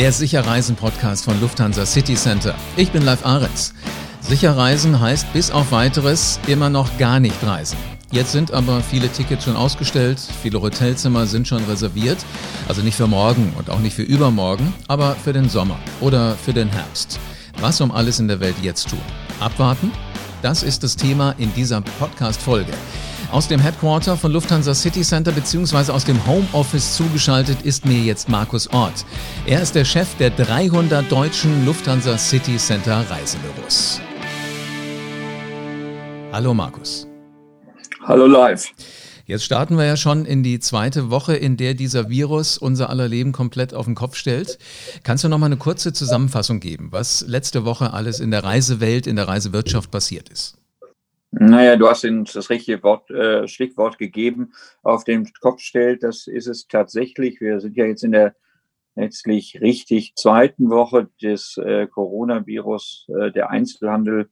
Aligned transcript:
Der 0.00 0.12
Sicherreisen-Podcast 0.12 1.26
von 1.26 1.38
Lufthansa 1.42 1.84
City 1.84 2.14
Center. 2.14 2.54
Ich 2.78 2.90
bin 2.90 3.02
Live 3.02 3.26
Ahrens. 3.26 3.74
Sicherreisen 4.22 4.98
heißt 4.98 5.30
bis 5.34 5.50
auf 5.50 5.72
weiteres 5.72 6.40
immer 6.46 6.70
noch 6.70 6.96
gar 6.96 7.20
nicht 7.20 7.36
reisen. 7.44 7.76
Jetzt 8.10 8.32
sind 8.32 8.50
aber 8.50 8.80
viele 8.80 9.12
Tickets 9.12 9.44
schon 9.44 9.56
ausgestellt, 9.56 10.18
viele 10.40 10.62
Hotelzimmer 10.62 11.26
sind 11.26 11.46
schon 11.46 11.62
reserviert. 11.64 12.16
Also 12.66 12.80
nicht 12.80 12.96
für 12.96 13.08
morgen 13.08 13.52
und 13.58 13.68
auch 13.68 13.80
nicht 13.80 13.94
für 13.94 14.02
übermorgen, 14.02 14.72
aber 14.88 15.16
für 15.16 15.34
den 15.34 15.50
Sommer 15.50 15.78
oder 16.00 16.34
für 16.34 16.54
den 16.54 16.70
Herbst. 16.70 17.20
Was 17.58 17.78
um 17.82 17.90
alles 17.90 18.20
in 18.20 18.28
der 18.28 18.40
Welt 18.40 18.56
jetzt 18.62 18.88
tun? 18.88 19.02
Abwarten? 19.38 19.92
Das 20.40 20.62
ist 20.62 20.82
das 20.82 20.96
Thema 20.96 21.32
in 21.36 21.52
dieser 21.52 21.82
Podcast-Folge. 21.82 22.72
Aus 23.30 23.46
dem 23.46 23.60
Headquarter 23.60 24.16
von 24.16 24.32
Lufthansa 24.32 24.74
City 24.74 25.02
Center 25.02 25.30
bzw. 25.30 25.92
aus 25.92 26.04
dem 26.04 26.26
Homeoffice 26.26 26.96
zugeschaltet 26.96 27.62
ist 27.62 27.86
mir 27.86 28.00
jetzt 28.00 28.28
Markus 28.28 28.66
Ort. 28.66 29.04
Er 29.46 29.62
ist 29.62 29.76
der 29.76 29.84
Chef 29.84 30.16
der 30.16 30.30
300 30.30 31.10
deutschen 31.10 31.64
Lufthansa 31.64 32.18
City 32.18 32.56
Center 32.56 33.04
Reisebüros. 33.08 34.00
Hallo 36.32 36.52
Markus. 36.54 37.06
Hallo 38.02 38.26
live. 38.26 38.72
Jetzt 39.26 39.44
starten 39.44 39.78
wir 39.78 39.84
ja 39.84 39.96
schon 39.96 40.24
in 40.24 40.42
die 40.42 40.58
zweite 40.58 41.10
Woche, 41.10 41.36
in 41.36 41.56
der 41.56 41.74
dieser 41.74 42.08
Virus 42.08 42.58
unser 42.58 42.90
aller 42.90 43.06
Leben 43.06 43.30
komplett 43.30 43.74
auf 43.74 43.84
den 43.84 43.94
Kopf 43.94 44.16
stellt. 44.16 44.58
Kannst 45.04 45.22
du 45.22 45.28
noch 45.28 45.38
mal 45.38 45.46
eine 45.46 45.56
kurze 45.56 45.92
Zusammenfassung 45.92 46.58
geben, 46.58 46.88
was 46.90 47.24
letzte 47.28 47.64
Woche 47.64 47.92
alles 47.92 48.18
in 48.18 48.32
der 48.32 48.42
Reisewelt, 48.42 49.06
in 49.06 49.14
der 49.14 49.28
Reisewirtschaft 49.28 49.92
passiert 49.92 50.28
ist? 50.30 50.59
Naja, 51.32 51.76
du 51.76 51.88
hast 51.88 52.04
uns 52.04 52.32
das 52.32 52.50
richtige 52.50 52.82
Wort, 52.82 53.08
äh, 53.10 53.46
Stichwort 53.46 53.98
gegeben, 53.98 54.52
auf 54.82 55.04
den 55.04 55.30
Kopf 55.40 55.60
stellt. 55.60 56.02
Das 56.02 56.26
ist 56.26 56.48
es 56.48 56.66
tatsächlich. 56.66 57.40
Wir 57.40 57.60
sind 57.60 57.76
ja 57.76 57.84
jetzt 57.84 58.02
in 58.02 58.12
der 58.12 58.34
letztlich 58.96 59.60
richtig 59.60 60.14
zweiten 60.16 60.70
Woche 60.70 61.08
des 61.22 61.56
äh, 61.56 61.86
Coronavirus. 61.86 63.06
Äh, 63.08 63.30
der 63.30 63.50
Einzelhandel 63.50 64.28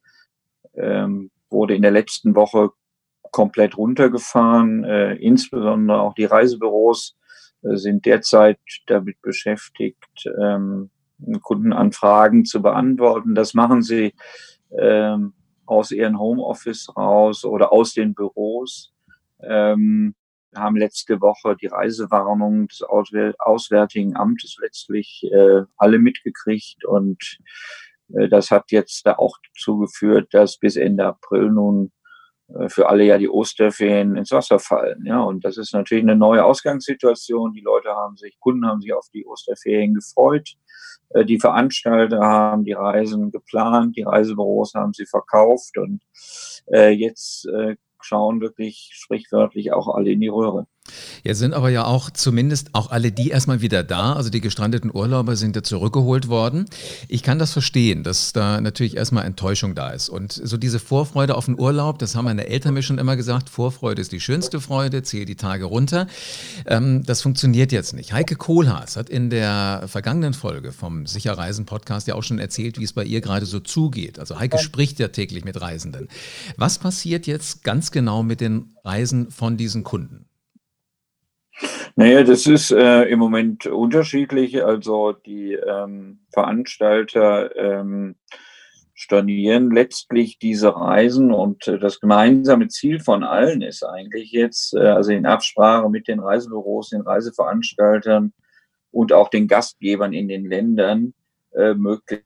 ähm, 0.75 1.31
wurde 1.51 1.77
in 1.77 1.83
der 1.83 1.93
letzten 1.93 2.35
Woche 2.35 2.71
komplett 3.31 3.77
runtergefahren. 3.77 4.83
Äh, 4.83 5.15
insbesondere 5.15 6.01
auch 6.01 6.15
die 6.15 6.25
Reisebüros 6.25 7.17
äh, 7.63 7.77
sind 7.77 8.07
derzeit 8.07 8.59
damit 8.87 9.23
beschäftigt, 9.23 10.29
ähm, 10.41 10.91
Kundenanfragen 11.43 12.45
zu 12.45 12.61
beantworten. 12.61 13.37
Das 13.37 13.55
machen 13.55 13.83
sie 13.83 14.15
ähm, 14.77 15.33
aus 15.69 15.91
ihren 15.91 16.19
Homeoffice 16.19 16.89
raus 16.97 17.45
oder 17.45 17.73
aus 17.73 17.93
den 17.95 18.15
Büros. 18.15 18.93
Ähm, 19.43 20.15
haben 20.55 20.77
letzte 20.77 21.21
Woche 21.21 21.57
die 21.57 21.67
Reisewarnung 21.67 22.69
des 22.69 22.83
Auswärtigen 22.83 24.17
Amtes 24.17 24.57
letztlich 24.61 25.23
äh, 25.31 25.63
alle 25.77 25.99
mitgekriegt 25.99 26.85
und 26.85 27.39
äh, 28.15 28.29
das 28.29 28.51
hat 28.51 28.71
jetzt 28.71 29.07
da 29.07 29.17
auch 29.17 29.37
dazu 29.47 29.79
geführt, 29.79 30.33
dass 30.33 30.57
bis 30.57 30.77
Ende 30.77 31.05
April 31.07 31.51
nun 31.51 31.93
für 32.69 32.89
alle 32.89 33.05
ja 33.05 33.19
die 33.19 33.29
Osterferien 33.29 34.17
ins 34.17 34.33
Wasser 34.33 34.59
fallen. 34.59 35.05
Ja, 35.05 35.21
und 35.21 35.45
das 35.45 35.59
ist 35.59 35.75
natürlich 35.75 36.05
eine 36.05 36.17
neue 36.17 36.45
Ausgangssituation. 36.45 37.53
Die 37.53 37.61
Leute 37.61 37.91
haben 37.91 38.17
sich, 38.17 38.39
Kunden 38.41 38.67
haben 38.67 38.81
sich 38.81 38.93
auf 38.95 39.07
die 39.13 39.27
Osterferien 39.27 39.95
gefreut. 39.95 40.57
Äh, 41.11 41.25
die 41.25 41.39
Veranstalter 41.39 42.21
haben 42.21 42.65
die 42.65 42.73
Reisen 42.73 43.31
geplant, 43.31 43.97
die 43.97 44.03
Reisebüros 44.03 44.75
haben 44.75 44.93
sie 44.93 45.07
verkauft 45.07 45.77
und 45.79 46.01
äh, 46.73 46.91
jetzt 46.91 47.47
äh, 47.47 47.77
schauen 48.01 48.41
wirklich 48.41 48.91
sprichwörtlich 48.93 49.73
auch 49.73 49.89
alle 49.89 50.11
in 50.13 50.21
die 50.21 50.29
Röhre. 50.29 50.67
Jetzt 51.23 51.39
sind 51.39 51.55
aber 51.55 51.71
ja 51.71 51.85
auch 51.85 52.11
zumindest 52.11 52.71
auch 52.75 52.91
alle 52.91 53.13
die 53.13 53.31
erstmal 53.31 53.61
wieder 53.61 53.83
da. 53.83 54.15
Also 54.15 54.31
die 54.31 54.41
gestrandeten 54.41 54.91
Urlauber 54.95 55.37
sind 55.37 55.57
ja 55.57 55.63
zurückgeholt 55.63 56.29
worden. 56.29 56.67
Ich 57.09 57.23
kann 57.23 57.39
das 57.39 57.53
verstehen, 57.53 58.03
dass 58.03 58.33
da 58.33 58.61
natürlich 58.61 58.97
erstmal 58.97 59.25
Enttäuschung 59.25 59.75
da 59.75 59.91
ist. 59.91 60.09
Und 60.09 60.33
so 60.33 60.57
diese 60.57 60.79
Vorfreude 60.79 61.37
auf 61.37 61.47
den 61.47 61.59
Urlaub, 61.59 61.99
das 61.99 62.15
haben 62.15 62.25
meine 62.25 62.47
Eltern 62.47 62.75
mir 62.75 62.83
schon 62.83 62.99
immer 62.99 63.17
gesagt, 63.17 63.49
Vorfreude 63.49 64.01
ist 64.01 64.13
die 64.13 64.21
schönste 64.21 64.61
Freude, 64.61 65.03
zähl 65.03 65.25
die 65.25 65.37
Tage 65.37 65.65
runter. 65.65 66.07
Ähm, 66.67 67.03
das 67.05 67.23
funktioniert 67.23 67.73
jetzt 67.73 67.95
nicht. 67.95 68.13
Heike 68.13 68.37
Kohlhaas 68.37 68.97
hat 68.97 69.09
in 69.09 69.31
der 69.31 69.85
vergangenen 69.87 70.35
Folge 70.35 70.73
vom 70.73 71.07
Sicherreisen-Podcast 71.07 72.07
ja 72.07 72.15
auch 72.15 72.23
schon 72.23 72.39
erzählt, 72.39 72.79
wie 72.79 72.85
es 72.85 72.93
bei 72.93 73.05
ihr 73.05 73.21
gerade 73.21 73.47
so 73.47 73.61
zugeht. 73.61 74.19
Also 74.19 74.39
Heike 74.39 74.59
spricht 74.59 74.99
ja 74.99 75.09
täglich 75.09 75.45
mit 75.45 75.61
Reisenden. 75.61 76.09
Was 76.57 76.79
passiert 76.79 77.27
jetzt 77.27 77.65
ganz 77.65 77.91
genau 77.91 78.23
mit 78.23 78.41
den 78.41 78.77
Reisen 78.85 79.31
von 79.31 79.57
diesen 79.57 79.85
Kunden? 79.85 80.28
Naja, 81.99 82.23
das 82.23 82.47
ist 82.47 82.71
äh, 82.71 83.07
im 83.07 83.19
Moment 83.19 83.67
unterschiedlich. 83.67 84.65
Also 84.65 85.15
die 85.15 85.55
ähm, 85.55 86.21
Veranstalter 86.33 87.57
ähm, 87.57 88.15
stornieren 88.95 89.73
letztlich 89.73 90.39
diese 90.39 90.77
Reisen 90.77 91.33
und 91.33 91.67
äh, 91.67 91.77
das 91.77 91.99
gemeinsame 91.99 92.69
Ziel 92.69 93.01
von 93.01 93.25
allen 93.25 93.63
ist 93.63 93.83
eigentlich 93.83 94.31
jetzt, 94.31 94.75
äh, 94.75 94.79
also 94.79 95.11
in 95.11 95.27
Absprache 95.27 95.91
mit 95.91 96.07
den 96.07 96.21
Reisebüros, 96.21 96.91
den 96.91 97.01
Reiseveranstaltern 97.01 98.33
und 98.93 99.13
auch 99.13 99.29
den 99.29 99.49
Gastgebern 99.49 100.13
in 100.13 100.29
den 100.29 100.49
Ländern 100.49 101.15
äh, 101.57 101.75
möglich. 101.75 102.23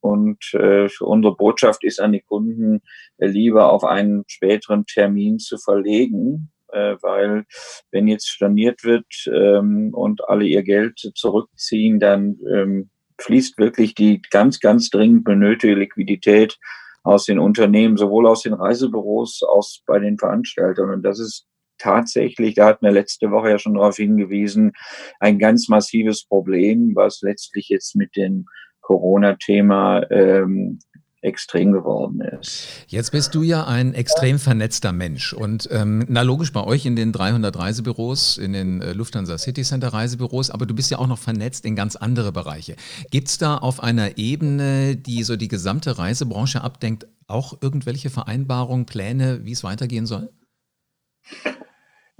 Und 0.00 0.54
äh, 0.54 0.88
unsere 1.00 1.36
Botschaft 1.36 1.84
ist 1.84 2.00
an 2.00 2.12
die 2.12 2.22
Kunden, 2.22 2.80
äh, 3.18 3.26
lieber 3.26 3.70
auf 3.70 3.84
einen 3.84 4.24
späteren 4.26 4.86
Termin 4.86 5.38
zu 5.38 5.58
verlegen, 5.58 6.50
äh, 6.72 6.96
weil 7.02 7.44
wenn 7.90 8.08
jetzt 8.08 8.28
storniert 8.28 8.84
wird 8.84 9.06
ähm, 9.26 9.90
und 9.92 10.28
alle 10.28 10.44
ihr 10.44 10.62
Geld 10.62 10.98
zurückziehen, 11.14 12.00
dann 12.00 12.38
ähm, 12.52 12.90
fließt 13.18 13.58
wirklich 13.58 13.94
die 13.94 14.20
ganz, 14.30 14.60
ganz 14.60 14.90
dringend 14.90 15.24
benötigte 15.24 15.74
Liquidität 15.74 16.58
aus 17.02 17.24
den 17.24 17.38
Unternehmen, 17.38 17.96
sowohl 17.96 18.26
aus 18.26 18.42
den 18.42 18.54
Reisebüros, 18.54 19.42
aus 19.42 19.82
bei 19.86 19.98
den 19.98 20.18
Veranstaltern. 20.18 20.90
Und 20.90 21.02
das 21.02 21.20
ist 21.20 21.46
tatsächlich, 21.78 22.54
da 22.54 22.66
hat 22.66 22.82
mir 22.82 22.90
letzte 22.90 23.30
Woche 23.30 23.50
ja 23.50 23.58
schon 23.58 23.74
darauf 23.74 23.96
hingewiesen, 23.96 24.72
ein 25.20 25.38
ganz 25.38 25.68
massives 25.68 26.26
Problem, 26.26 26.92
was 26.94 27.20
letztlich 27.22 27.68
jetzt 27.68 27.94
mit 27.94 28.16
dem 28.16 28.46
Corona-Thema 28.80 30.10
ähm, 30.10 30.78
extrem 31.22 31.72
geworden 31.72 32.20
ist. 32.20 32.84
Jetzt 32.88 33.10
bist 33.10 33.34
du 33.34 33.42
ja 33.42 33.66
ein 33.66 33.94
extrem 33.94 34.38
vernetzter 34.38 34.92
Mensch 34.92 35.32
und 35.32 35.68
ähm, 35.72 36.04
na 36.08 36.22
logisch 36.22 36.52
bei 36.52 36.62
euch 36.62 36.86
in 36.86 36.96
den 36.96 37.12
300 37.12 37.58
Reisebüros, 37.58 38.38
in 38.38 38.52
den 38.52 38.80
äh, 38.80 38.92
Lufthansa 38.92 39.38
City 39.38 39.62
Center 39.62 39.88
Reisebüros, 39.88 40.50
aber 40.50 40.66
du 40.66 40.74
bist 40.74 40.90
ja 40.90 40.98
auch 40.98 41.06
noch 41.06 41.18
vernetzt 41.18 41.64
in 41.64 41.74
ganz 41.74 41.96
andere 41.96 42.32
Bereiche. 42.32 42.76
Gibt 43.10 43.28
es 43.28 43.38
da 43.38 43.56
auf 43.56 43.82
einer 43.82 44.18
Ebene, 44.18 44.96
die 44.96 45.22
so 45.22 45.36
die 45.36 45.48
gesamte 45.48 45.98
Reisebranche 45.98 46.62
abdenkt, 46.62 47.06
auch 47.26 47.58
irgendwelche 47.60 48.10
Vereinbarungen, 48.10 48.86
Pläne, 48.86 49.40
wie 49.44 49.52
es 49.52 49.64
weitergehen 49.64 50.06
soll? 50.06 50.30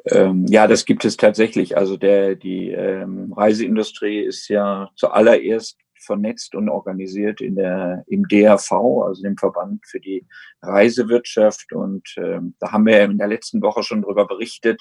Ähm, 0.08 0.46
ja, 0.48 0.66
das 0.66 0.84
gibt 0.84 1.04
es 1.04 1.16
tatsächlich. 1.16 1.76
Also 1.76 1.96
der, 1.96 2.36
die 2.36 2.70
ähm, 2.70 3.32
Reiseindustrie 3.32 4.20
ist 4.20 4.48
ja 4.48 4.90
zuallererst 4.94 5.78
vernetzt 6.06 6.54
und 6.54 6.68
organisiert 6.68 7.40
in 7.40 7.56
der, 7.56 8.04
im 8.06 8.26
DRV, 8.28 8.72
also 9.04 9.22
dem 9.22 9.36
Verband 9.36 9.86
für 9.86 10.00
die 10.00 10.26
Reisewirtschaft. 10.62 11.72
Und 11.72 12.14
ähm, 12.16 12.54
da 12.60 12.72
haben 12.72 12.86
wir 12.86 13.02
in 13.02 13.18
der 13.18 13.28
letzten 13.28 13.60
Woche 13.60 13.82
schon 13.82 14.02
darüber 14.02 14.26
berichtet. 14.26 14.80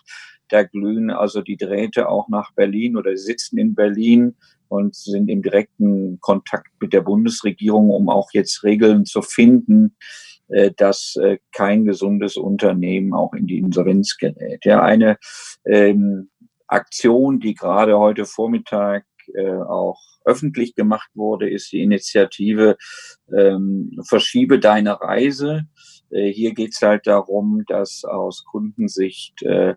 Da 0.49 0.63
glühen 0.63 1.09
also 1.09 1.41
die 1.41 1.57
Drähte 1.57 2.07
auch 2.07 2.29
nach 2.29 2.53
Berlin 2.53 2.97
oder 2.97 3.17
sitzen 3.17 3.57
in 3.57 3.75
Berlin 3.75 4.35
und 4.67 4.95
sind 4.95 5.29
im 5.29 5.41
direkten 5.41 6.19
Kontakt 6.21 6.69
mit 6.79 6.93
der 6.93 7.01
Bundesregierung, 7.01 7.89
um 7.89 8.09
auch 8.09 8.29
jetzt 8.33 8.63
Regeln 8.63 9.05
zu 9.05 9.21
finden, 9.21 9.95
äh, 10.47 10.71
dass 10.75 11.15
äh, 11.15 11.39
kein 11.51 11.85
gesundes 11.85 12.37
Unternehmen 12.37 13.13
auch 13.13 13.33
in 13.33 13.47
die 13.47 13.57
Insolvenz 13.57 14.17
gerät. 14.17 14.63
Ja, 14.65 14.81
eine 14.83 15.17
ähm, 15.65 16.29
Aktion, 16.67 17.39
die 17.39 17.53
gerade 17.53 17.97
heute 17.97 18.25
Vormittag 18.25 19.05
äh, 19.33 19.51
auch 19.51 20.01
öffentlich 20.25 20.75
gemacht 20.75 21.09
wurde, 21.13 21.49
ist 21.49 21.71
die 21.71 21.81
Initiative 21.81 22.77
ähm, 23.35 23.99
Verschiebe 24.07 24.59
deine 24.59 24.99
Reise. 24.99 25.67
Äh, 26.09 26.31
hier 26.31 26.53
geht 26.53 26.73
es 26.73 26.81
halt 26.81 27.07
darum, 27.07 27.63
dass 27.67 28.03
aus 28.03 28.43
Kundensicht 28.45 29.41
äh, 29.43 29.75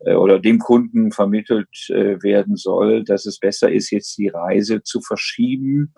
äh, 0.00 0.14
oder 0.14 0.38
dem 0.38 0.58
Kunden 0.58 1.12
vermittelt 1.12 1.90
äh, 1.90 2.22
werden 2.22 2.56
soll, 2.56 3.04
dass 3.04 3.26
es 3.26 3.38
besser 3.38 3.70
ist, 3.70 3.90
jetzt 3.90 4.16
die 4.18 4.28
Reise 4.28 4.82
zu 4.82 5.00
verschieben, 5.00 5.94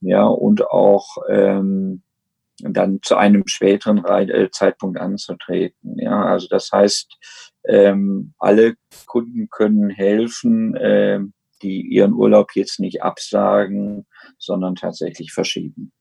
ja, 0.00 0.24
und 0.26 0.66
auch 0.70 1.16
ähm, 1.30 2.02
dann 2.60 3.00
zu 3.02 3.16
einem 3.16 3.44
späteren 3.46 3.98
Re 3.98 4.22
äh, 4.22 4.50
Zeitpunkt 4.50 4.98
anzutreten. 4.98 5.98
Ja, 5.98 6.24
also 6.24 6.46
das 6.48 6.70
heißt, 6.70 7.16
ähm, 7.66 8.34
alle 8.38 8.74
Kunden 9.06 9.48
können 9.50 9.90
helfen, 9.90 10.76
äh, 10.76 11.20
die 11.64 11.80
ihren 11.80 12.12
Urlaub 12.12 12.52
jetzt 12.54 12.78
nicht 12.78 13.02
absagen, 13.02 14.06
sondern 14.38 14.76
tatsächlich 14.76 15.32
verschieben. 15.32 15.92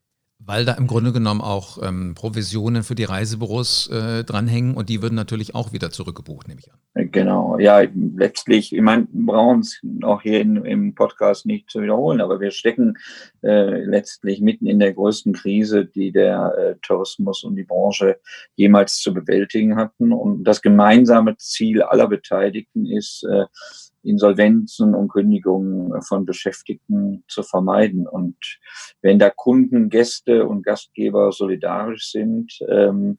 Weil 0.45 0.65
da 0.65 0.73
im 0.73 0.87
Grunde 0.87 1.13
genommen 1.13 1.39
auch 1.39 1.81
ähm, 1.81 2.15
Provisionen 2.15 2.83
für 2.83 2.95
die 2.95 3.05
Reisebüros 3.05 3.87
äh, 3.87 4.25
dranhängen 4.25 4.75
und 4.75 4.89
die 4.89 5.01
würden 5.01 5.15
natürlich 5.15 5.55
auch 5.55 5.71
wieder 5.71 5.89
zurückgebucht, 5.89 6.49
nehme 6.49 6.59
ich 6.59 6.69
an. 6.69 7.11
Genau, 7.11 7.57
ja, 7.59 7.81
letztlich, 8.15 8.73
ich 8.73 8.81
meine, 8.81 9.07
brauchen 9.11 9.61
es 9.61 9.79
auch 10.03 10.21
hier 10.21 10.41
in, 10.41 10.57
im 10.65 10.95
Podcast 10.95 11.45
nicht 11.45 11.69
zu 11.69 11.81
wiederholen, 11.81 12.19
aber 12.19 12.41
wir 12.41 12.51
stecken 12.51 12.97
äh, 13.41 13.85
letztlich 13.85 14.41
mitten 14.41 14.67
in 14.67 14.79
der 14.79 14.93
größten 14.93 15.31
Krise, 15.31 15.85
die 15.85 16.11
der 16.11 16.53
äh, 16.57 16.75
Tourismus 16.81 17.43
und 17.45 17.55
die 17.55 17.63
Branche 17.63 18.19
jemals 18.55 18.97
zu 18.97 19.13
bewältigen 19.13 19.77
hatten. 19.77 20.11
Und 20.11 20.43
das 20.43 20.61
gemeinsame 20.61 21.37
Ziel 21.37 21.81
aller 21.83 22.09
Beteiligten 22.09 22.85
ist, 22.85 23.23
äh, 23.23 23.45
Insolvenzen 24.03 24.93
und 24.93 25.09
Kündigungen 25.09 26.01
von 26.01 26.25
Beschäftigten 26.25 27.23
zu 27.27 27.43
vermeiden. 27.43 28.07
Und 28.07 28.37
wenn 29.01 29.19
da 29.19 29.29
Kunden, 29.29 29.89
Gäste 29.89 30.45
und 30.45 30.63
Gastgeber 30.63 31.31
solidarisch 31.31 32.11
sind, 32.11 32.59
ähm, 32.69 33.17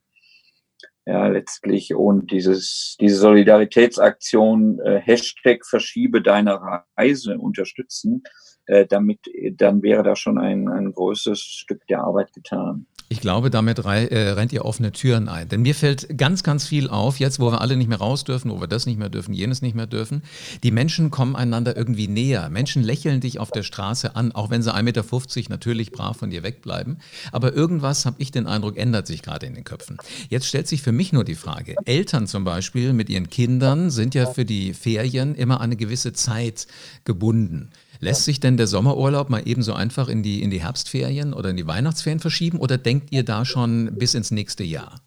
ja, 1.06 1.26
letztlich 1.26 1.94
und 1.94 2.30
dieses, 2.30 2.96
diese 2.98 3.16
Solidaritätsaktion 3.16 4.80
äh, 4.80 5.00
Hashtag 5.00 5.66
verschiebe 5.66 6.22
deine 6.22 6.58
Reise 6.96 7.38
unterstützen, 7.38 8.22
äh, 8.66 8.86
damit, 8.86 9.20
dann 9.52 9.82
wäre 9.82 10.02
da 10.02 10.16
schon 10.16 10.38
ein, 10.38 10.68
ein 10.68 10.92
großes 10.92 11.40
Stück 11.40 11.86
der 11.88 12.00
Arbeit 12.00 12.32
getan. 12.32 12.86
Ich 13.14 13.20
glaube, 13.20 13.48
damit 13.48 13.84
rei 13.84 14.06
äh, 14.06 14.30
rennt 14.30 14.52
ihr 14.52 14.64
offene 14.64 14.90
Türen 14.90 15.28
ein. 15.28 15.48
Denn 15.48 15.62
mir 15.62 15.76
fällt 15.76 16.18
ganz, 16.18 16.42
ganz 16.42 16.66
viel 16.66 16.90
auf, 16.90 17.20
jetzt 17.20 17.38
wo 17.38 17.52
wir 17.52 17.60
alle 17.60 17.76
nicht 17.76 17.86
mehr 17.86 17.98
raus 17.98 18.24
dürfen, 18.24 18.50
wo 18.50 18.60
wir 18.60 18.66
das 18.66 18.86
nicht 18.86 18.98
mehr 18.98 19.08
dürfen, 19.08 19.32
jenes 19.34 19.62
nicht 19.62 19.76
mehr 19.76 19.86
dürfen. 19.86 20.24
Die 20.64 20.72
Menschen 20.72 21.12
kommen 21.12 21.36
einander 21.36 21.76
irgendwie 21.76 22.08
näher. 22.08 22.48
Menschen 22.50 22.82
lächeln 22.82 23.20
dich 23.20 23.38
auf 23.38 23.52
der 23.52 23.62
Straße 23.62 24.16
an, 24.16 24.32
auch 24.32 24.50
wenn 24.50 24.64
sie 24.64 24.74
1,50 24.74 24.82
Meter 24.82 25.50
natürlich 25.50 25.92
brav 25.92 26.16
von 26.16 26.30
dir 26.30 26.42
wegbleiben. 26.42 26.98
Aber 27.30 27.54
irgendwas, 27.54 28.04
habe 28.04 28.16
ich 28.18 28.32
den 28.32 28.48
Eindruck, 28.48 28.76
ändert 28.76 29.06
sich 29.06 29.22
gerade 29.22 29.46
in 29.46 29.54
den 29.54 29.62
Köpfen. 29.62 29.96
Jetzt 30.28 30.48
stellt 30.48 30.66
sich 30.66 30.82
für 30.82 30.90
mich 30.90 31.12
nur 31.12 31.22
die 31.22 31.36
Frage, 31.36 31.76
Eltern 31.84 32.26
zum 32.26 32.42
Beispiel 32.42 32.92
mit 32.94 33.08
ihren 33.08 33.30
Kindern 33.30 33.90
sind 33.90 34.16
ja 34.16 34.26
für 34.26 34.44
die 34.44 34.74
Ferien 34.74 35.36
immer 35.36 35.60
eine 35.60 35.76
gewisse 35.76 36.14
Zeit 36.14 36.66
gebunden. 37.04 37.70
Lässt 38.04 38.26
sich 38.26 38.38
denn 38.38 38.58
der 38.58 38.66
Sommerurlaub 38.66 39.30
mal 39.30 39.40
ebenso 39.46 39.72
einfach 39.72 40.08
in 40.08 40.22
die, 40.22 40.42
in 40.42 40.50
die 40.50 40.62
Herbstferien 40.62 41.32
oder 41.32 41.48
in 41.48 41.56
die 41.56 41.66
Weihnachtsferien 41.66 42.20
verschieben 42.20 42.58
oder 42.58 42.76
denkt 42.76 43.12
ihr 43.12 43.24
da 43.24 43.46
schon 43.46 43.96
bis 43.96 44.14
ins 44.14 44.30
nächste 44.30 44.62
Jahr? 44.62 45.00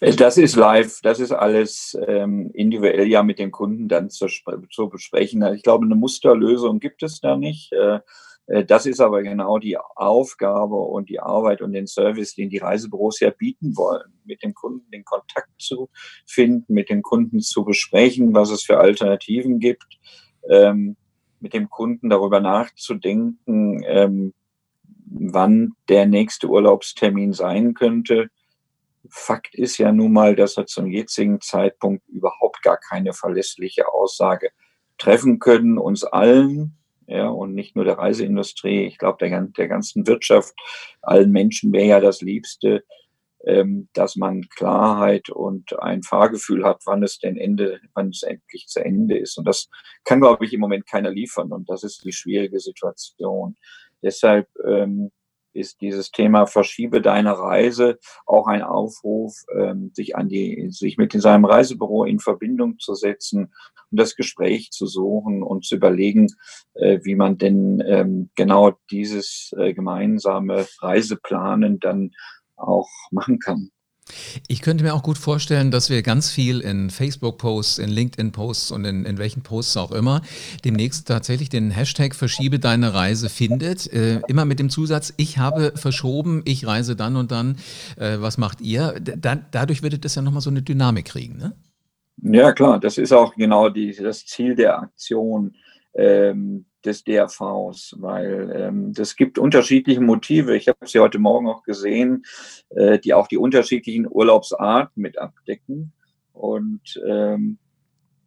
Äh, 0.00 0.14
das 0.14 0.36
ist 0.36 0.56
live, 0.56 1.00
das 1.02 1.20
ist 1.20 1.32
alles 1.32 1.96
ähm, 2.06 2.50
individuell 2.52 3.08
ja 3.08 3.22
mit 3.22 3.38
dem 3.38 3.50
Kunden 3.50 3.88
dann 3.88 4.10
zu, 4.10 4.26
zu, 4.70 4.88
besprechen. 4.90 5.42
Ich 5.54 5.62
glaube, 5.62 5.86
eine 5.86 5.94
Musterlösung 5.94 6.80
gibt 6.80 7.02
es 7.02 7.20
da 7.20 7.38
nicht. 7.38 7.72
Äh, 7.72 8.00
äh, 8.46 8.66
das 8.66 8.84
ist 8.84 9.00
aber 9.00 9.22
genau 9.22 9.56
die 9.56 9.78
Aufgabe 9.78 10.76
und 10.76 11.08
die 11.08 11.20
Arbeit 11.20 11.62
und 11.62 11.72
den 11.72 11.86
Service, 11.86 12.34
den 12.34 12.50
die 12.50 12.58
Reisebüros 12.58 13.20
ja 13.20 13.30
bieten 13.30 13.74
wollen, 13.74 14.20
mit 14.26 14.42
dem 14.42 14.52
Kunden 14.52 14.90
den 14.90 15.04
Kontakt 15.04 15.50
zu 15.58 15.88
finden, 16.26 16.74
mit 16.74 16.90
dem 16.90 17.00
Kunden 17.00 17.40
zu 17.40 17.64
besprechen, 17.64 18.34
was 18.34 18.50
es 18.50 18.64
für 18.64 18.76
Alternativen 18.76 19.60
gibt. 19.60 19.98
Ähm, 20.50 20.98
mit 21.46 21.54
dem 21.54 21.70
Kunden 21.70 22.10
darüber 22.10 22.40
nachzudenken, 22.40 23.84
ähm, 23.86 24.34
wann 25.06 25.74
der 25.88 26.04
nächste 26.06 26.48
Urlaubstermin 26.48 27.32
sein 27.32 27.74
könnte. 27.74 28.30
Fakt 29.08 29.54
ist 29.54 29.78
ja 29.78 29.92
nun 29.92 30.12
mal, 30.12 30.34
dass 30.34 30.56
er 30.56 30.66
zum 30.66 30.88
jetzigen 30.88 31.40
Zeitpunkt 31.40 32.08
überhaupt 32.08 32.62
gar 32.62 32.78
keine 32.78 33.12
verlässliche 33.12 33.86
Aussage 33.86 34.50
treffen 34.98 35.38
können, 35.38 35.78
uns 35.78 36.02
allen, 36.02 36.76
ja, 37.06 37.28
und 37.28 37.54
nicht 37.54 37.76
nur 37.76 37.84
der 37.84 37.98
Reiseindustrie, 37.98 38.84
ich 38.84 38.98
glaube, 38.98 39.18
der, 39.20 39.40
der 39.42 39.68
ganzen 39.68 40.08
Wirtschaft, 40.08 40.52
allen 41.00 41.30
Menschen 41.30 41.72
wäre 41.72 41.86
ja 41.86 42.00
das 42.00 42.22
Liebste, 42.22 42.82
dass 43.92 44.16
man 44.16 44.42
Klarheit 44.48 45.30
und 45.30 45.78
ein 45.80 46.02
Fahrgefühl 46.02 46.64
hat, 46.64 46.82
wann 46.84 47.04
es 47.04 47.20
denn 47.20 47.36
Ende, 47.36 47.80
wann 47.94 48.08
es 48.08 48.24
endlich 48.24 48.66
zu 48.66 48.84
Ende 48.84 49.16
ist. 49.16 49.38
Und 49.38 49.46
das 49.46 49.68
kann, 50.04 50.20
glaube 50.20 50.44
ich, 50.44 50.52
im 50.52 50.60
Moment 50.60 50.86
keiner 50.88 51.10
liefern. 51.10 51.52
Und 51.52 51.70
das 51.70 51.84
ist 51.84 52.04
die 52.04 52.12
schwierige 52.12 52.58
Situation. 52.58 53.54
Deshalb 54.02 54.48
ähm, 54.66 55.12
ist 55.56 55.80
dieses 55.80 56.10
Thema 56.10 56.46
Verschiebe 56.46 57.00
deine 57.00 57.38
Reise 57.38 57.98
auch 58.26 58.46
ein 58.46 58.62
Aufruf, 58.62 59.34
ähm, 59.56 59.90
sich 59.94 60.14
an 60.14 60.28
die, 60.28 60.68
sich 60.70 60.98
mit 60.98 61.12
seinem 61.12 61.44
Reisebüro 61.44 62.04
in 62.04 62.20
Verbindung 62.20 62.78
zu 62.78 62.94
setzen 62.94 63.52
und 63.90 64.00
das 64.00 64.14
Gespräch 64.14 64.70
zu 64.70 64.86
suchen 64.86 65.42
und 65.42 65.64
zu 65.64 65.76
überlegen, 65.76 66.28
äh, 66.74 67.00
wie 67.02 67.14
man 67.14 67.38
denn 67.38 67.82
ähm, 67.86 68.30
genau 68.36 68.72
dieses 68.90 69.54
äh, 69.56 69.72
gemeinsame 69.72 70.66
Reiseplanen 70.80 71.80
dann 71.80 72.12
auch 72.56 72.88
machen 73.10 73.38
kann. 73.38 73.70
Ich 74.46 74.62
könnte 74.62 74.84
mir 74.84 74.94
auch 74.94 75.02
gut 75.02 75.18
vorstellen, 75.18 75.72
dass 75.72 75.90
wir 75.90 76.02
ganz 76.02 76.30
viel 76.30 76.60
in 76.60 76.90
Facebook-Posts, 76.90 77.78
in 77.78 77.90
LinkedIn-Posts 77.90 78.70
und 78.70 78.84
in, 78.84 79.04
in 79.04 79.18
welchen 79.18 79.42
Posts 79.42 79.76
auch 79.78 79.90
immer 79.90 80.22
demnächst 80.64 81.08
tatsächlich 81.08 81.48
den 81.48 81.72
Hashtag 81.72 82.14
Verschiebe 82.14 82.60
deine 82.60 82.94
Reise 82.94 83.28
findet. 83.28 83.92
Äh, 83.92 84.20
immer 84.28 84.44
mit 84.44 84.60
dem 84.60 84.70
Zusatz, 84.70 85.12
ich 85.16 85.38
habe 85.38 85.72
verschoben, 85.74 86.42
ich 86.44 86.66
reise 86.66 86.94
dann 86.94 87.16
und 87.16 87.32
dann. 87.32 87.56
Äh, 87.96 88.18
was 88.20 88.38
macht 88.38 88.60
ihr? 88.60 88.94
Da, 89.00 89.34
dadurch 89.34 89.82
würde 89.82 89.98
das 89.98 90.14
ja 90.14 90.22
nochmal 90.22 90.42
so 90.42 90.50
eine 90.50 90.62
Dynamik 90.62 91.06
kriegen, 91.06 91.36
ne? 91.36 91.56
Ja, 92.22 92.52
klar, 92.52 92.80
das 92.80 92.96
ist 92.98 93.12
auch 93.12 93.34
genau 93.34 93.68
die, 93.68 93.94
das 93.94 94.24
Ziel 94.24 94.54
der 94.54 94.78
Aktion. 94.78 95.54
Ähm, 95.94 96.64
des 96.84 97.04
DRVs, 97.04 97.96
weil 97.98 98.52
ähm, 98.54 98.92
gibt 99.16 99.38
unterschiedliche 99.38 100.00
Motive. 100.00 100.56
Ich 100.56 100.68
habe 100.68 100.86
sie 100.86 101.00
heute 101.00 101.18
Morgen 101.18 101.48
auch 101.48 101.62
gesehen, 101.62 102.24
äh, 102.70 102.98
die 102.98 103.14
auch 103.14 103.26
die 103.26 103.38
unterschiedlichen 103.38 104.06
Urlaubsarten 104.08 105.02
mit 105.02 105.18
abdecken. 105.18 105.92
Und 106.32 107.00
ähm, 107.06 107.58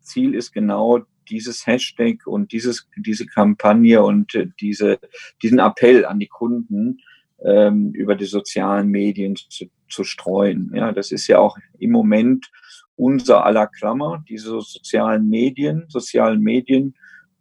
Ziel 0.01 0.33
ist 0.33 0.51
genau 0.51 0.99
dieses 1.29 1.67
Hashtag 1.67 2.25
und 2.25 2.51
dieses, 2.51 2.87
diese 2.97 3.25
Kampagne 3.25 4.03
und 4.03 4.35
äh, 4.35 4.47
diese, 4.59 4.99
diesen 5.41 5.59
Appell 5.59 6.05
an 6.05 6.19
die 6.19 6.27
Kunden 6.27 6.99
ähm, 7.43 7.91
über 7.93 8.15
die 8.15 8.25
sozialen 8.25 8.89
Medien 8.89 9.35
zu, 9.35 9.65
zu 9.87 10.03
streuen. 10.03 10.71
Ja, 10.73 10.91
das 10.91 11.11
ist 11.11 11.27
ja 11.27 11.39
auch 11.39 11.57
im 11.77 11.91
Moment 11.91 12.51
unser 12.95 13.45
aller 13.45 13.67
Klammer, 13.67 14.23
diese 14.27 14.59
sozialen 14.61 15.29
Medien, 15.29 15.85
sozialen 15.87 16.41
Medien 16.41 16.95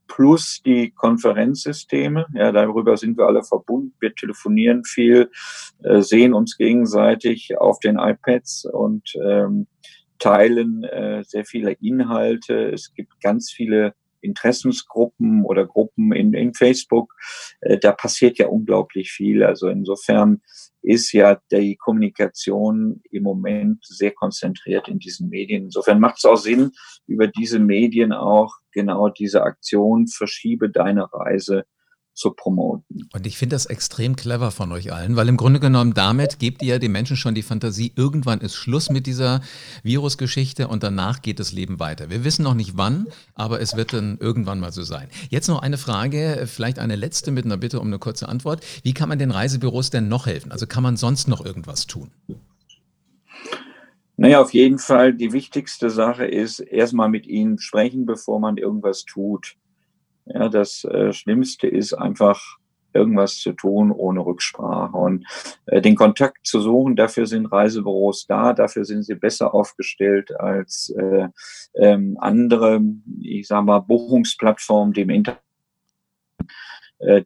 plus 0.08 0.62
die 0.64 0.90
Konferenzsysteme. 0.90 2.26
Ja, 2.34 2.50
darüber 2.50 2.96
sind 2.96 3.16
wir 3.16 3.26
alle 3.26 3.44
verbunden. 3.44 3.94
Wir 4.00 4.14
telefonieren 4.14 4.82
viel, 4.84 5.30
äh, 5.84 6.00
sehen 6.00 6.34
uns 6.34 6.56
gegenseitig 6.56 7.56
auf 7.58 7.78
den 7.78 7.98
iPads 7.98 8.64
und 8.64 9.14
ähm, 9.22 9.68
teilen 10.18 10.82
äh, 10.84 11.22
sehr 11.24 11.44
viele 11.44 11.72
Inhalte. 11.72 12.70
Es 12.70 12.92
gibt 12.94 13.20
ganz 13.20 13.52
viele 13.52 13.94
Interessensgruppen 14.20 15.44
oder 15.44 15.66
Gruppen 15.66 16.12
in, 16.12 16.34
in 16.34 16.54
Facebook. 16.54 17.14
Äh, 17.60 17.78
da 17.78 17.92
passiert 17.92 18.38
ja 18.38 18.48
unglaublich 18.48 19.10
viel. 19.10 19.42
Also 19.42 19.68
insofern 19.68 20.42
ist 20.82 21.12
ja 21.12 21.40
die 21.50 21.76
Kommunikation 21.76 23.02
im 23.10 23.22
Moment 23.22 23.84
sehr 23.84 24.12
konzentriert 24.12 24.88
in 24.88 24.98
diesen 24.98 25.28
Medien. 25.28 25.64
Insofern 25.64 26.00
macht 26.00 26.18
es 26.18 26.24
auch 26.24 26.36
Sinn, 26.36 26.72
über 27.06 27.26
diese 27.26 27.58
Medien 27.58 28.12
auch 28.12 28.54
genau 28.72 29.08
diese 29.08 29.42
Aktion 29.42 30.06
verschiebe 30.06 30.70
deine 30.70 31.12
Reise 31.12 31.64
zu 32.18 32.32
promoten. 32.32 33.08
Und 33.12 33.26
ich 33.26 33.38
finde 33.38 33.54
das 33.54 33.66
extrem 33.66 34.16
clever 34.16 34.50
von 34.50 34.72
euch 34.72 34.92
allen, 34.92 35.16
weil 35.16 35.28
im 35.28 35.36
Grunde 35.36 35.60
genommen 35.60 35.94
damit 35.94 36.38
gebt 36.38 36.62
ihr 36.62 36.78
den 36.78 36.92
Menschen 36.92 37.16
schon 37.16 37.34
die 37.34 37.42
Fantasie, 37.42 37.92
irgendwann 37.94 38.40
ist 38.40 38.56
Schluss 38.56 38.90
mit 38.90 39.06
dieser 39.06 39.40
Virusgeschichte 39.84 40.68
und 40.68 40.82
danach 40.82 41.22
geht 41.22 41.38
das 41.38 41.52
Leben 41.52 41.78
weiter. 41.78 42.10
Wir 42.10 42.24
wissen 42.24 42.42
noch 42.42 42.54
nicht 42.54 42.76
wann, 42.76 43.06
aber 43.34 43.60
es 43.60 43.76
wird 43.76 43.92
dann 43.92 44.18
irgendwann 44.18 44.58
mal 44.58 44.72
so 44.72 44.82
sein. 44.82 45.08
Jetzt 45.30 45.48
noch 45.48 45.62
eine 45.62 45.78
Frage, 45.78 46.46
vielleicht 46.46 46.80
eine 46.80 46.96
letzte 46.96 47.30
mit 47.30 47.44
einer 47.44 47.56
Bitte 47.56 47.78
um 47.80 47.86
eine 47.86 48.00
kurze 48.00 48.28
Antwort. 48.28 48.64
Wie 48.82 48.94
kann 48.94 49.08
man 49.08 49.18
den 49.18 49.30
Reisebüros 49.30 49.90
denn 49.90 50.08
noch 50.08 50.26
helfen? 50.26 50.50
Also 50.50 50.66
kann 50.66 50.82
man 50.82 50.96
sonst 50.96 51.28
noch 51.28 51.44
irgendwas 51.44 51.86
tun? 51.86 52.10
Naja, 54.16 54.40
auf 54.40 54.52
jeden 54.52 54.78
Fall 54.78 55.14
die 55.14 55.32
wichtigste 55.32 55.90
Sache 55.90 56.26
ist, 56.26 56.58
erstmal 56.58 57.08
mit 57.08 57.28
ihnen 57.28 57.60
sprechen, 57.60 58.04
bevor 58.04 58.40
man 58.40 58.56
irgendwas 58.56 59.04
tut. 59.04 59.54
Ja, 60.32 60.48
das 60.48 60.84
äh, 60.84 61.12
Schlimmste 61.12 61.66
ist 61.66 61.94
einfach 61.94 62.58
irgendwas 62.92 63.38
zu 63.38 63.52
tun 63.52 63.92
ohne 63.92 64.24
Rücksprache 64.24 64.96
und 64.96 65.26
äh, 65.66 65.80
den 65.80 65.94
Kontakt 65.94 66.46
zu 66.46 66.60
suchen. 66.60 66.96
Dafür 66.96 67.26
sind 67.26 67.46
Reisebüros 67.46 68.26
da, 68.26 68.52
dafür 68.52 68.84
sind 68.84 69.02
sie 69.02 69.14
besser 69.14 69.54
aufgestellt 69.54 70.38
als 70.38 70.94
äh, 70.98 71.28
ähm, 71.74 72.16
andere, 72.20 72.80
ich 73.20 73.46
sage 73.46 73.64
mal, 73.64 73.80
Buchungsplattformen, 73.80 74.92
die 74.92 75.02
im 75.02 75.10
Internet. 75.10 75.42
Äh, 76.98 77.24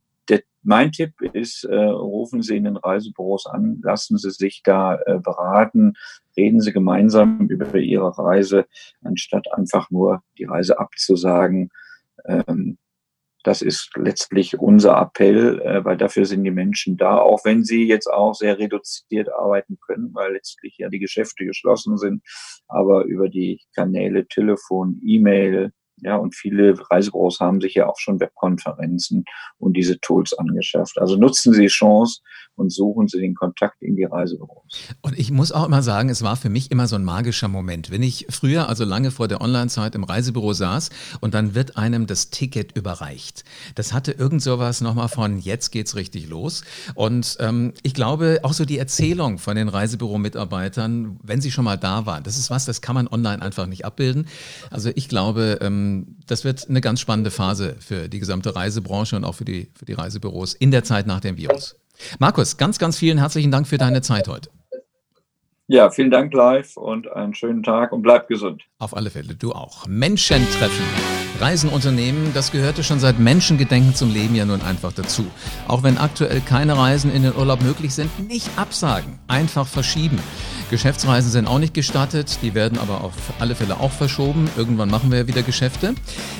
mein 0.64 0.92
Tipp 0.92 1.21
ist, 1.21 1.64
äh, 1.64 1.75
rufen 1.75 2.40
Sie 2.40 2.56
in 2.56 2.64
den 2.64 2.76
Reisebüros 2.76 3.47
an, 3.47 3.80
lassen 3.82 4.16
Sie 4.16 4.30
sich 4.30 4.62
da 4.62 4.97
äh, 5.06 5.18
beraten, 5.18 5.94
reden 6.37 6.61
Sie 6.61 6.73
gemeinsam 6.73 7.49
über 7.49 7.75
Ihre 7.75 8.16
Reise, 8.16 8.66
anstatt 9.02 9.52
einfach 9.52 9.90
nur 9.90 10.23
die 10.38 10.44
Reise 10.44 10.78
abzusagen. 10.78 11.71
Ähm, 12.25 12.78
das 13.44 13.62
ist 13.62 13.90
letztlich 13.96 14.58
unser 14.58 15.00
Appell, 15.00 15.61
äh, 15.61 15.84
weil 15.84 15.96
dafür 15.96 16.25
sind 16.25 16.44
die 16.44 16.50
Menschen 16.50 16.96
da, 16.96 17.18
auch 17.18 17.44
wenn 17.44 17.64
sie 17.64 17.87
jetzt 17.87 18.06
auch 18.06 18.34
sehr 18.34 18.58
reduziert 18.58 19.28
arbeiten 19.32 19.78
können, 19.87 20.11
weil 20.14 20.32
letztlich 20.32 20.76
ja 20.78 20.88
die 20.88 21.00
Geschäfte 21.00 21.44
geschlossen 21.44 21.99
sind, 21.99 22.22
aber 22.68 23.04
über 23.04 23.28
die 23.28 23.61
Kanäle 23.75 24.26
Telefon, 24.26 25.00
E-Mail, 25.04 25.72
ja, 25.99 26.16
und 26.16 26.34
viele 26.34 26.75
Reisebüros 26.90 27.38
haben 27.38 27.61
sich 27.61 27.75
ja 27.75 27.88
auch 27.88 27.99
schon 27.99 28.18
Webkonferenzen 28.18 29.25
und 29.58 29.76
diese 29.76 30.00
Tools 30.00 30.32
angeschafft. 30.34 30.99
Also 30.99 31.16
nutzen 31.16 31.52
Sie 31.52 31.62
die 31.62 31.68
Chance 31.68 32.22
und 32.56 32.71
suchen 32.71 33.09
Sie 33.09 33.18
den 33.18 33.35
Kontakt 33.35 33.82
in 33.82 33.97
die 33.97 34.04
Reisebüros. 34.04 34.62
Und 35.00 35.18
ich 35.18 35.30
muss 35.30 35.52
auch 35.52 35.66
immer 35.66 35.82
sagen, 35.82 36.09
es 36.09 36.23
war 36.23 36.37
für 36.37 36.50
mich 36.50 36.71
immer 36.71 36.87
so 36.87 36.97
ein 36.97 37.04
magischer 37.04 37.49
Moment. 37.49 37.90
Wenn 37.90 38.02
ich 38.02 38.26
früher, 38.30 38.68
also 38.68 38.85
lange 38.85 39.11
vor 39.11 39.28
der 39.28 39.40
Online-Zeit 39.40 39.94
im 39.94 40.04
Reisebüro 40.04 40.52
saß 40.52 40.90
und 41.21 41.35
dann 41.35 41.54
wird 41.54 41.76
einem 41.76 42.06
das 42.06 42.30
Ticket 42.30 42.76
überreicht. 42.76 43.44
Das 43.75 43.92
hatte 43.92 44.12
irgend 44.12 44.42
sowas 44.42 44.80
nochmal 44.80 45.09
von 45.09 45.38
jetzt 45.38 45.71
geht's 45.71 45.97
richtig 45.97 46.28
los. 46.28 46.62
Und 46.94 47.37
ähm, 47.40 47.73
ich 47.82 47.94
glaube, 47.94 48.40
auch 48.42 48.52
so 48.52 48.64
die 48.64 48.78
Erzählung 48.78 49.38
von 49.38 49.56
den 49.56 49.68
Reisebüro-Mitarbeitern, 49.68 51.18
wenn 51.23 51.40
sie 51.40 51.50
schon 51.50 51.64
mal 51.64 51.76
da 51.76 52.06
waren, 52.06 52.23
das 52.23 52.38
ist 52.38 52.50
was, 52.50 52.64
das 52.64 52.82
kann 52.82 52.94
man 52.94 53.09
online 53.09 53.42
einfach 53.42 53.66
nicht 53.66 53.85
abbilden. 53.85 54.26
Also 54.71 54.90
ich 54.94 55.09
glaube, 55.09 55.59
ähm, 55.62 56.16
das 56.26 56.44
wird 56.44 56.68
eine 56.68 56.80
ganz 56.80 57.00
spannende 57.00 57.30
Phase 57.30 57.76
für 57.80 58.09
die 58.09 58.18
gesamte 58.18 58.54
Reisebranche 58.54 59.16
und 59.16 59.25
auch 59.25 59.35
für 59.35 59.44
die, 59.44 59.68
für 59.75 59.85
die 59.85 59.94
Reisebüros 59.94 60.54
in 60.54 60.71
der 60.71 60.85
Zeit 60.85 61.06
nach 61.06 61.21
dem 61.21 61.37
Virus. 61.37 61.76
Markus, 62.18 62.56
ganz, 62.56 62.78
ganz 62.78 62.99
vielen 62.99 63.18
herzlichen 63.18 63.50
Dank 63.50 63.66
für 63.66 63.78
deine 63.78 64.02
Zeit 64.02 64.28
heute. 64.28 64.50
Ja, 65.68 65.90
vielen 65.90 66.11
Dank 66.11 66.34
live 66.34 66.76
und 66.76 67.11
einen 67.11 67.34
schönen 67.34 67.62
Tag 67.62 67.92
und 67.92 68.02
bleib 68.02 68.28
gesund. 68.28 68.62
Auf 68.78 68.94
alle 68.94 69.11
Fälle, 69.11 69.34
du 69.34 69.52
auch. 69.52 69.87
Menschen 69.87 70.46
treffen. 70.58 70.84
Reisenunternehmen, 71.40 72.34
das 72.34 72.52
gehörte 72.52 72.84
schon 72.84 73.00
seit 73.00 73.18
Menschengedenken 73.18 73.94
zum 73.94 74.12
Leben 74.12 74.34
ja 74.34 74.44
nun 74.44 74.61
einfach 74.61 74.92
dazu. 74.92 75.25
Auch 75.68 75.82
wenn 75.82 75.99
aktuell 75.99 76.40
keine 76.40 76.76
Reisen 76.76 77.12
in 77.12 77.22
den 77.22 77.34
Urlaub 77.34 77.62
möglich 77.62 77.94
sind, 77.94 78.28
nicht 78.28 78.49
absagen, 78.56 79.18
einfach 79.28 79.66
verschieben. 79.66 80.18
Geschäftsreisen 80.72 81.30
sind 81.30 81.46
auch 81.46 81.58
nicht 81.58 81.74
gestattet, 81.74 82.38
die 82.40 82.54
werden 82.54 82.78
aber 82.78 83.04
auf 83.04 83.12
alle 83.38 83.54
Fälle 83.54 83.78
auch 83.78 83.92
verschoben. 83.92 84.48
Irgendwann 84.56 84.90
machen 84.90 85.10
wir 85.10 85.18
ja 85.18 85.26
wieder 85.26 85.42
Geschäfte. 85.42 85.94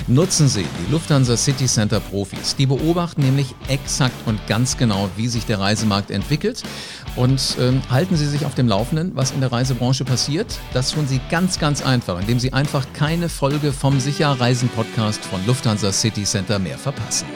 Nutzen 0.07 0.47
Sie 0.47 0.63
die 0.63 0.91
Lufthansa 0.91 1.37
City 1.37 1.67
Center 1.67 1.99
Profis. 1.99 2.55
Die 2.55 2.65
beobachten 2.65 3.21
nämlich 3.21 3.53
exakt 3.67 4.15
und 4.25 4.39
ganz 4.47 4.75
genau, 4.75 5.07
wie 5.17 5.27
sich 5.27 5.45
der 5.45 5.59
Reisemarkt 5.59 6.09
entwickelt 6.09 6.63
und 7.15 7.57
ähm, 7.59 7.83
halten 7.91 8.15
Sie 8.15 8.25
sich 8.25 8.47
auf 8.47 8.55
dem 8.55 8.67
Laufenden, 8.67 9.11
was 9.13 9.29
in 9.29 9.39
der 9.39 9.51
Reisebranche 9.51 10.03
passiert. 10.03 10.57
Das 10.73 10.89
tun 10.89 11.07
Sie 11.07 11.21
ganz, 11.29 11.59
ganz 11.59 11.85
einfach, 11.85 12.19
indem 12.19 12.39
Sie 12.39 12.53
einfach 12.53 12.87
keine 12.93 13.29
Folge 13.29 13.71
vom 13.71 13.99
Sicherreisen 13.99 14.67
Podcast 14.69 15.23
von 15.23 15.45
Lufthansa 15.45 15.91
City 15.91 16.23
Center 16.23 16.57
mehr 16.57 16.79
verpassen. 16.79 17.27